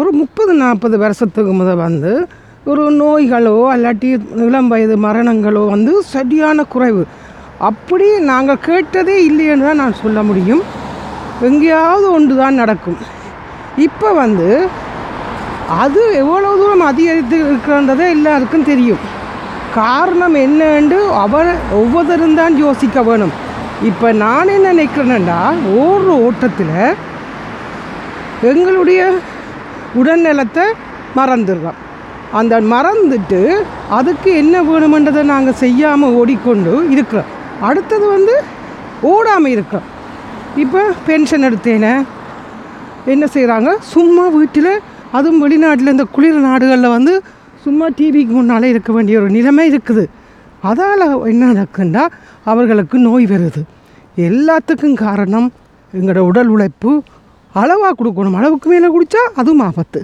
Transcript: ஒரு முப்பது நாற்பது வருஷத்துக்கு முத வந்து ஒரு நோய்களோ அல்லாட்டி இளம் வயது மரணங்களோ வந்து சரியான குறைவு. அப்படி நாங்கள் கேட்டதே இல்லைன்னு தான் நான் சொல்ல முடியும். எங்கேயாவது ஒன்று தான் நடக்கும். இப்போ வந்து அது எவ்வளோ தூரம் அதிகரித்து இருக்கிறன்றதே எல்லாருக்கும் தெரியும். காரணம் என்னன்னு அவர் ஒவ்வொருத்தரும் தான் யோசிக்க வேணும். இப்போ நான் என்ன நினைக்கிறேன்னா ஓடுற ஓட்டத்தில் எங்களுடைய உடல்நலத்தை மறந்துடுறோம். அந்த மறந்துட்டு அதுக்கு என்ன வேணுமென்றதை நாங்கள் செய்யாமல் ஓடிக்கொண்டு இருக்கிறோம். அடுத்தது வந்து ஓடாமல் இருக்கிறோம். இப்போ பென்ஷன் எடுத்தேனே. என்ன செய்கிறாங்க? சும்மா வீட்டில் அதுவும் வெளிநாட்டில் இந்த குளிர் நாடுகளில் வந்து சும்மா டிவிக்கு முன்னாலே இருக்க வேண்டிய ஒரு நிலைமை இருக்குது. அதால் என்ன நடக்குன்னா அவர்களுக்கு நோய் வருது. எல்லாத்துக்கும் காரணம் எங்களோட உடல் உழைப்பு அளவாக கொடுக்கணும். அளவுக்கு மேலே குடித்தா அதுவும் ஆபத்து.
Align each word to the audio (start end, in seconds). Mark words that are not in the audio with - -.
ஒரு 0.00 0.10
முப்பது 0.20 0.52
நாற்பது 0.62 0.96
வருஷத்துக்கு 1.02 1.52
முத 1.58 1.70
வந்து 1.84 2.10
ஒரு 2.70 2.82
நோய்களோ 3.02 3.54
அல்லாட்டி 3.74 4.08
இளம் 4.46 4.66
வயது 4.72 4.96
மரணங்களோ 5.04 5.62
வந்து 5.74 5.92
சரியான 6.14 6.64
குறைவு. 6.72 7.02
அப்படி 7.68 8.06
நாங்கள் 8.30 8.60
கேட்டதே 8.66 9.14
இல்லைன்னு 9.28 9.66
தான் 9.66 9.80
நான் 9.82 10.00
சொல்ல 10.00 10.22
முடியும். 10.30 10.62
எங்கேயாவது 11.48 12.06
ஒன்று 12.16 12.34
தான் 12.42 12.58
நடக்கும். 12.62 12.98
இப்போ 13.86 14.08
வந்து 14.22 14.48
அது 15.84 16.02
எவ்வளோ 16.22 16.50
தூரம் 16.62 16.84
அதிகரித்து 16.90 17.38
இருக்கிறன்றதே 17.46 18.08
எல்லாருக்கும் 18.16 18.68
தெரியும். 18.70 19.02
காரணம் 19.78 20.36
என்னன்னு 20.46 20.98
அவர் 21.22 21.50
ஒவ்வொருத்தரும் 21.80 22.38
தான் 22.40 22.56
யோசிக்க 22.64 23.02
வேணும். 23.08 23.34
இப்போ 23.92 24.10
நான் 24.24 24.52
என்ன 24.56 24.74
நினைக்கிறேன்னா 24.74 25.40
ஓடுற 25.86 26.10
ஓட்டத்தில் 26.26 26.76
எங்களுடைய 28.50 29.00
உடல்நலத்தை 30.00 30.64
மறந்துடுறோம். 31.16 31.80
அந்த 32.32 32.54
மறந்துட்டு 32.72 33.40
அதுக்கு 33.98 34.30
என்ன 34.42 34.62
வேணுமென்றதை 34.62 35.22
நாங்கள் 35.32 35.60
செய்யாமல் 35.62 36.14
ஓடிக்கொண்டு 36.20 36.72
இருக்கிறோம். 36.90 37.30
அடுத்தது 37.60 38.06
வந்து 38.08 38.34
ஓடாமல் 39.00 39.54
இருக்கிறோம். 39.56 39.88
இப்போ 40.56 40.82
பென்ஷன் 41.06 41.44
எடுத்தேனே. 41.44 41.94
என்ன 43.04 43.24
செய்கிறாங்க? 43.34 43.70
சும்மா 43.94 44.24
வீட்டில் 44.28 44.72
அதுவும் 45.12 45.42
வெளிநாட்டில் 45.44 45.94
இந்த 45.94 46.04
குளிர் 46.12 46.46
நாடுகளில் 46.48 46.94
வந்து 46.96 47.22
சும்மா 47.64 47.86
டிவிக்கு 47.88 48.34
முன்னாலே 48.38 48.68
இருக்க 48.68 48.90
வேண்டிய 48.92 49.20
ஒரு 49.20 49.30
நிலைமை 49.30 49.64
இருக்குது. 49.72 50.04
அதால் 50.62 51.04
என்ன 51.32 51.44
நடக்குன்னா 51.52 52.04
அவர்களுக்கு 52.44 52.98
நோய் 52.98 53.24
வருது. 53.24 53.62
எல்லாத்துக்கும் 54.16 54.98
காரணம் 55.04 55.52
எங்களோட 55.92 56.18
உடல் 56.18 56.46
உழைப்பு 56.46 56.90
அளவாக 57.60 57.92
கொடுக்கணும். 57.98 58.38
அளவுக்கு 58.40 58.68
மேலே 58.70 58.88
குடித்தா 58.94 59.22
அதுவும் 59.34 59.64
ஆபத்து. 59.68 60.00